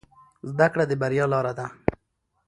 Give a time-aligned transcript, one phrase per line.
[0.51, 1.65] زده کړه د بریا لاره ده